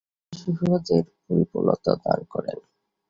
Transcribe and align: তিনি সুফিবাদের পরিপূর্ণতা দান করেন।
তিনি 0.23 0.39
সুফিবাদের 0.41 1.03
পরিপূর্ণতা 1.25 1.91
দান 2.03 2.19
করেন। 2.33 2.57